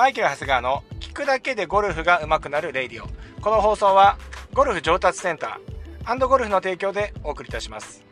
[0.00, 3.06] マイケル・長谷川の聞くだけでゴルフが上手くなる Radio。
[3.42, 4.16] この放送は
[4.54, 8.02] ゴルフ上達センターゴルフの提供でお送りいたします。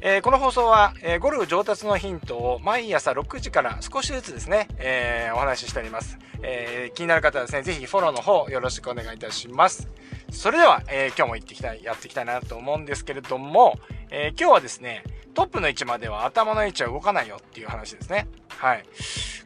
[0.00, 9.90] えー、この放送は、えー、ゴルフ上達のヒントを毎朝6時から少しずつですね、えー、お話ししております、え気になる方はですね、ぜひフォローの方よろしくお願いいたします。
[10.30, 13.78] それでは、え今日も行ってきたい、やっていきたいなと思うんですけれども、
[14.10, 15.04] え今日はですね、
[15.36, 18.26] トップの位置までは頭の位置は動かないよっていう話ですね。
[18.48, 18.84] はい。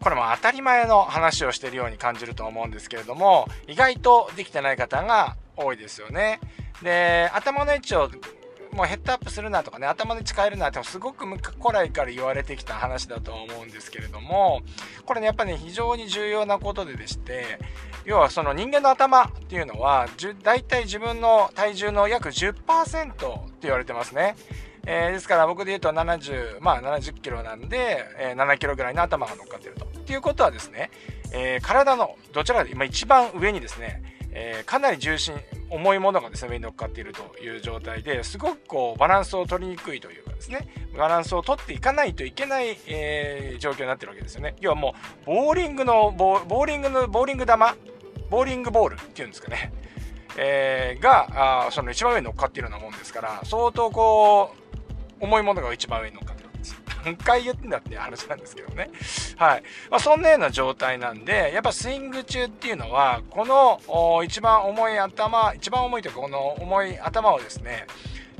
[0.00, 6.40] これも当たり前の話をしているように感じると思うんですけれども、意外とできてない方が多いですよね。
[6.82, 8.10] で、頭の位置を
[8.72, 11.38] もうヘッドアップするなとかね、頭の位置変えるなってすごく古
[11.72, 14.60] 来から言われてきた話だと思うんですけれども、
[15.06, 17.58] これね、やっぱね、非常に重要なことででして、
[18.04, 20.06] 要はその人間の頭っていうのは、
[20.42, 24.36] 大体自分の体重の約10%って言われてますね。
[24.90, 29.84] えー、ですから僕で言うと70、まあ70キロなんで、えー、7キロぐらいの頭が乗っかってると。
[29.84, 30.90] っていうことはですね、
[31.30, 35.34] えー、体のどちらかで今一番上にですね、え、かなり重心、
[35.68, 44.56] 重いものがですね、上に乗っかっているという状態ですごくこうバランスを取りにくいというかですね、バランスを取っていかないといけない、え、状況になってるわけですよね。
[44.60, 47.76] 要はもう、ボーリングのボ、ボーリングの、ボーリング玉、
[48.30, 49.70] ボーリングボールっていうんですかね、
[50.36, 54.67] えー、があその一番上に乗っかっているようなもんですから、相当こう、
[55.20, 56.80] 重いものが一番上に乗っかってるわけです。
[57.04, 58.90] 何回言ってんだって話なんですけどね。
[59.36, 59.62] はい。
[59.90, 67.86] まあ、そんなような状態なんで、やっぱスイング中っていうのは、この一番重い頭、一番重いというか、この重い頭をですね、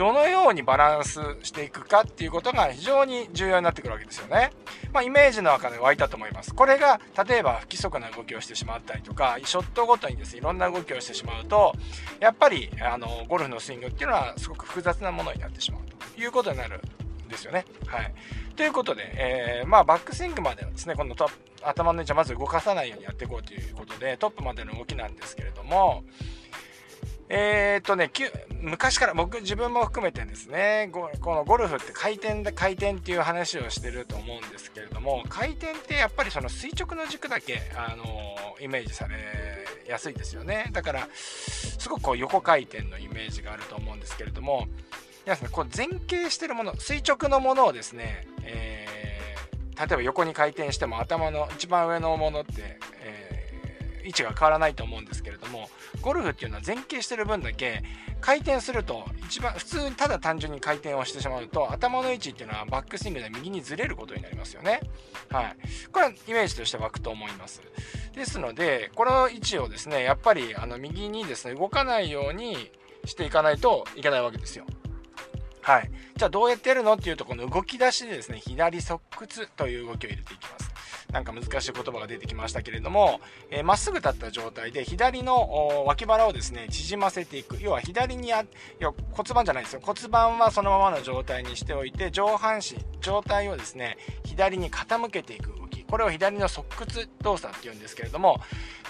[0.00, 4.50] どのようにバランスしていくかっていうことが非常に重要になってくるわけですよね。
[4.92, 6.54] まあ、イメージの中で湧いたと思います。
[6.54, 11.74] これが、例えば不規則な動きをしてしまったりとか、ショットごとにですね、いろんな動きをしてしまうと、
[12.18, 15.89] やっぱり、あの、ゴルフのスイングっていうのはすごく複雑なものになってしまう
[16.20, 16.80] いうことになる
[17.26, 17.64] んですよね。
[17.86, 18.12] はい。
[18.56, 21.30] ということで、えー、まあ、バックスイングまではですね、このト
[21.62, 26.04] 頭の位置をまず動かさないようにやっていこうということで、トップまでの動きなんですけれども、
[27.32, 28.10] えー、っとね、
[28.60, 38.04] 昔から僕自分も含めてですね、このゴルフって回転で回転っていう話をしてると思うんですけれども、回転ってやっぱりその垂直の軸だけ、あの
[38.60, 40.70] イメージされやすいですよね。
[40.72, 44.66] だから、すごくこう横回転のイメージがあると思うんですけれども、
[45.30, 55.70] 皆さん、こう前傾してるもの、垂直のものをですね、えー、例えば横に回転しても頭の一番上のものって、えー、位置が変わらないと思うんですけれども、
[56.00, 57.84] ゴルフっていうのは前傾してる分だけ
[58.20, 64.80] 回転すると一番普通にただ単純に回転をしてしまうと頭の位置っていうのはバックスイングで右にずれることになりますよね。
[65.30, 65.56] はい。
[65.92, 67.62] これはイメージとして湧くと思います。
[68.16, 72.72] ですので、この位置をですね、やっぱりあの右にですね、動かないように
[73.04, 74.66] していかないといけないわけですよ。
[75.70, 75.90] はい。
[76.16, 80.70] じゃあどうやってやるのっていうと、この動き出しでですね、左側屈という動きを入れていきます。
[81.12, 83.20] なんか難しい言葉が出てきましたけれども、
[83.50, 87.56] えー、まっすぐ立った状態で左の脇腹をですね、縮ませていく。
[87.60, 88.44] 要は左にあ、
[88.80, 89.80] 要骨盤じゃないですよ。
[89.80, 95.84] 骨盤はそのままの状態にしておいて、上半身、状態をですね、左に傾けていく動き。
[95.84, 98.40] これを左の側屈動作っていうんですけれども、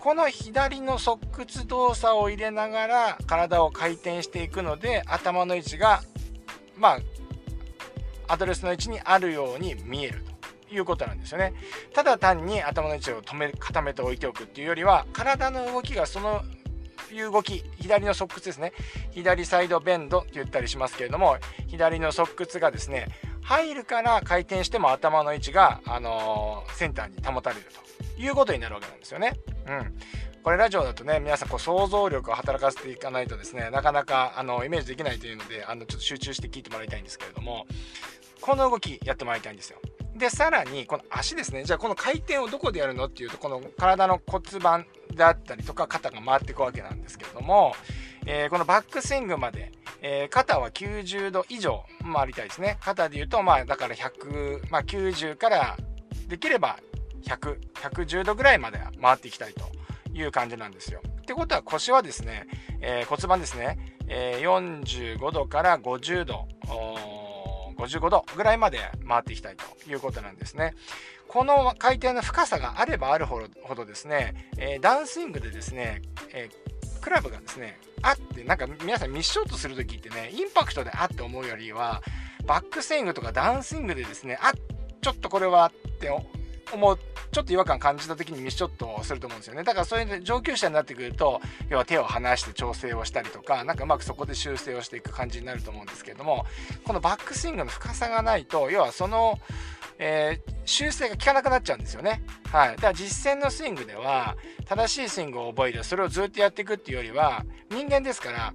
[0.00, 6.02] この左の側屈動作を入れながら体を回転していくので、頭の位置が、
[6.76, 6.98] ま
[8.28, 10.36] あ、アドレスの位置にあるように見えると。
[10.68, 11.54] いうことなんですよね。
[11.94, 16.42] ただ単に頭の位置を止め固めておいておくっていうよりは体の動きがその
[17.14, 18.72] いう動き左の側屈ですね
[19.12, 21.36] 左サイドベンドって言ったりしますけれども
[21.68, 23.06] 左の側屈がですね
[23.42, 27.62] 入るから回転しても頭の位置が、あのー、センターに保たれる
[28.16, 29.34] ということになるわけなんですよね。
[29.68, 37.66] うん、これラジオだとね皆さんこう想像力を働かせていかないとですねなかなかあのイメージできないというのであのちょっと集中して聞いてもらいたいんですけれども
[38.40, 39.80] この動きやってもらいたいんですよ。
[40.14, 41.64] で、さらに、この足ですね。
[41.64, 47.74] じゃあ、この回転をどこでやるのっていうと、この体の骨盤であったりとか、肩が回っていくわけなんですけれども、
[48.24, 52.78] えー、このバックスイングまで、えー、肩は90度以上回りたいですね。
[52.80, 55.76] 肩で言うと、まあ、だから100、まあ、90から
[56.28, 56.78] できれば
[57.24, 59.75] 100、110度ぐらいまで回っていきたいと
[60.16, 61.00] いう感じなんですよ。
[61.06, 62.46] ってことは腰はですね、
[62.80, 63.78] えー、骨盤ですね、
[64.08, 66.46] え45度から50度、
[67.76, 70.74] 55度ぐらいまで回っていきたいということなんですね。
[71.28, 73.42] この回転の深さがあればあるほ
[73.74, 76.00] どですね、えー、ダウンスイングでですね、
[76.32, 82.02] えー、クラブがですね、あって、なんか皆さんミッショットするときってね、インパクトであって思うよりは、
[82.46, 84.52] バックスイングとかダウンスイングでですね、あ
[85.02, 86.10] ちょっとこれはって
[86.72, 86.98] 思う
[87.32, 96.46] ちょっと違和感感じた時にミスショットをすると思うんですよねだからそういう上級者になってくると要は手を離して調整をしたりとかなんかうまくそこで修正をしていく感じになると思うんですけれども
[96.84, 99.38] このバックスイングの深さがないと要はその
[99.98, 102.22] えー、修正が効かなくなっちゃうんですよね。
[102.52, 102.76] はい。
[102.76, 104.36] だから実践のスイングでは、
[104.66, 108.54] 正しいスイングを覚えて、それをずっとやっていくっていうよりは、人間ですから、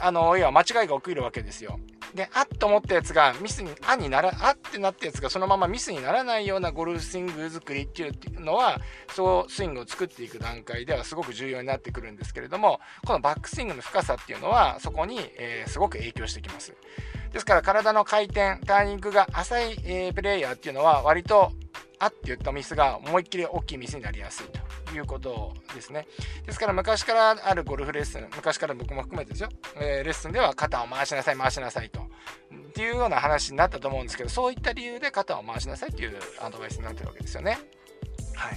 [0.00, 1.78] あの、要は間違いが起きるわけですよ。
[2.14, 8.80] で、あっと思ったやつがミスに、あになら、あってなったやつがそのままミスにならないようなゴルフスイング作りっていうのは、
[9.14, 16.74] そうスイングを作っていく段階ではすごく重要になってくるんですけれども、このバックスイングの深さっていうのは、そこに、えー、すごく影響してきます。
[17.32, 21.52] ですから体の回転、ターニングが浅い、えー、プレイヤーっていうのは割と
[22.02, 24.46] あって言ったミスが思いっきり大きいミスになりやすい
[24.90, 26.08] ということですね。
[26.44, 32.00] ですから昔からあるゴルフレッスン、昔から僕も含めてですよ、えー、レッスンでは肩を回しなさい、回しなさいと。
[32.00, 37.58] っていうような話になったと思うんですけど、そういった理由で肩を回しなさいっていうアドバイスになってるわけですよね。
[38.34, 38.56] はい。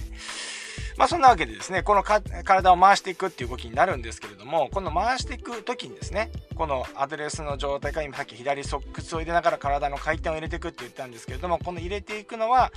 [0.96, 12.72] まあそんなわけでですね、この体を回していくっていう動きになるんですけれども、この回していく時にですね、このアドレスの状態から今さっき左ソックスを入れながら体の回転を入れていくって言ったんですけれども、この入れていくのは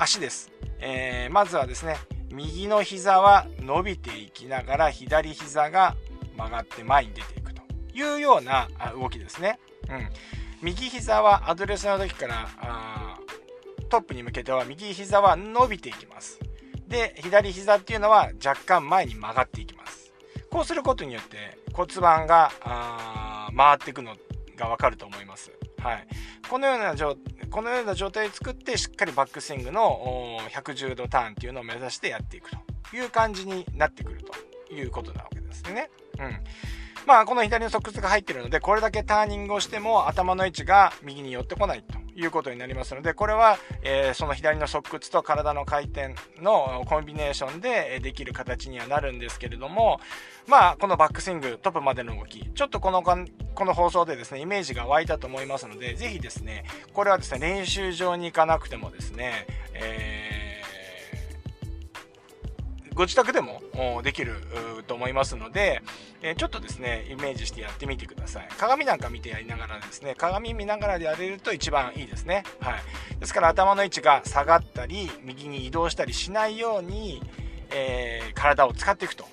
[0.00, 0.52] 足です。
[0.78, 1.96] えー、まずはですね、
[2.30, 5.96] 右の膝は伸びていきながら左膝が
[6.36, 7.62] 曲がって前に出ていくと
[7.92, 9.58] いうような動きですね。
[9.90, 10.08] うん、
[10.62, 13.18] 右膝はアドレスの時からあ
[13.88, 16.38] トップに向けては右膝は伸びていきます。
[16.86, 20.12] で、左膝っていうのは若干前に曲がっていきます。
[20.48, 22.52] こうすることによって骨盤が
[23.56, 24.14] 回っていくの
[24.56, 25.50] がわかると思います。
[25.80, 26.06] はい。
[26.48, 27.16] このような状
[27.50, 32.58] このような状態を作ってしっかりバックスイングの110度ターンっていうのを目指してやっていくと
[32.96, 34.22] いう感じになってくる
[34.68, 35.90] ということなわけですね。
[36.18, 36.40] うん。
[37.06, 50.00] まあ、この左の側屈が入ってるので、これだけターニングをしても頭の位置が右に寄ってこないということになりますので、これは、えー、その左の側屈と体の回転のコンビネーションでできる形にはなるんですけれども、
[50.46, 60.47] まあ、このバックスイング、トップまでの動き、ちょっとこの、この放送でですね、イメージが湧いたと思いますので、是非ですね、これはですね、練習場に行かなくてもですね、えー
[62.98, 63.62] ご自宅でも
[64.02, 64.34] できる
[64.88, 65.82] と思いますので、
[66.20, 68.48] えちょっとですね、イメージしてやってみてください。
[68.58, 72.42] 鏡なんか見てやりながらですね、鏡見ながらでやれると一番いいですね。
[72.58, 73.20] はい。
[73.20, 77.22] ですから頭の位置が下がったり、右に移動したりしないように、
[77.70, 79.28] えー、体を使っていくと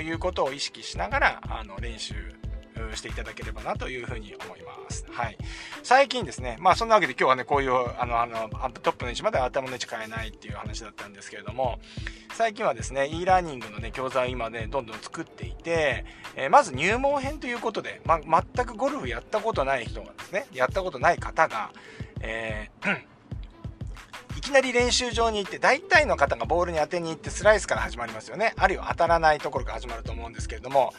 [0.00, 2.14] いうことを意識しながらあの練習
[2.96, 5.06] していただければなというふうに思います。
[5.10, 5.38] はい。
[5.82, 8.48] 最近ですね、まあそんなわけで今日はね、こういう、あの、あの、
[8.82, 11.78] トップの位置まで頭の位置変えないっていう話だったんですけれども、
[12.32, 16.04] 最近はですね、e ラーニングのね、教材を今ね、どんどん作っていて、
[16.36, 21.70] えー、まず入門編ということで、ま、全くゴルフやったことない人がですね、やったことない方が、
[22.20, 23.10] えー、
[24.38, 28.54] いきなり練習場に行って、大体の方がボールに当てに行ってスライスから始まりますよね。
[28.56, 30.94] あるいは当たらないところから始まると思うんですけれども、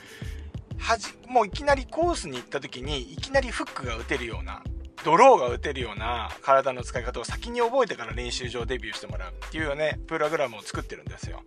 [0.82, 4.64] はじもういきなりコースに行った時にいきなりフックが打てるような
[5.04, 11.42] ドローが打てるような体の使い方を先に覚えてから練習場デビューしてもらうっていうねプログラムを作ってるんですよ。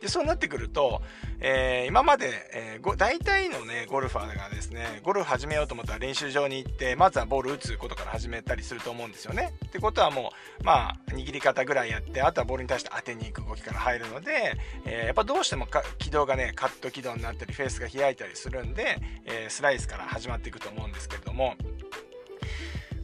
[0.00, 1.00] でそうなってくると、
[1.40, 9.54] えー、今まで、えー、大体のねゴルファーがですねゴルフ始めようと思ったら練習場に行ってまずはボール打つことから始めたりすると思うんですよね。
[9.64, 15.66] ってことはもうまあ握り方ぐらいやってあとはボールに対して当てに行く動きから入るので、えー、やっぱどうしても
[15.98, 21.54] 軌道がねカット軌道になったりフェースが開いたりするんで、えスライスから始まっていくと思うんですけれども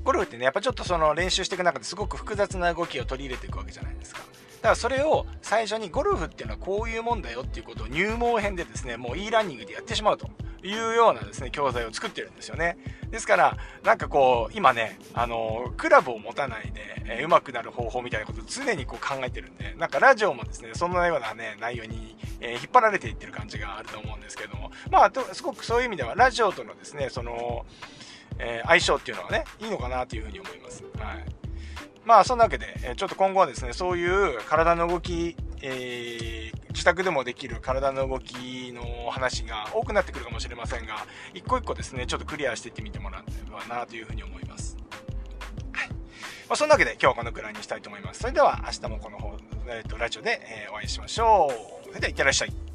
[0.04, 4.20] ゴルフってねやっぱちょっとその練習していく中ですごく複雑な動きを取り入れていくわけじゃないですか。
[4.20, 10.28] だからそれを最初にゴルフっていうのはこういうもんだよっていうことを入門編でですねもう e ランニングでやってしまうと
[10.62, 12.76] いうようなですね教材を作ってるんですよね。
[13.10, 27.64] ですからなんかこう今ねあのクラブを持たないで、えー、上手くなる方法みたいなことを常にこう考えてるんでなんかラジオもですねそんなようなね内容に、えー、引っ張られていってる感じがあると思うんですけどもまあとすごくそういう意味ではラジオとのですねその
[28.38, 30.84] えー、相性っていうのがね、いいのかなというふうに思います。
[30.98, 31.40] はい。
[32.04, 44.76] まあ、そんなわけで、えちょっと今後はですね、そういう体の動き、えー、自宅でもできる体の動きの話が多くなってくるかもしれませんが、一個一個ですね、ちょっとクリアしていってみてもらえればなというふうに思います。
[45.72, 45.88] はい。
[45.88, 45.94] ま
[46.50, 48.20] あ、そんなわけで今日はこのくらいにしたいと思います。
[48.20, 49.36] それでは明日もこの方、
[49.68, 51.84] えーと、ラジオで、え、お会いしましょう。
[51.88, 52.69] それではいってらっしゃい。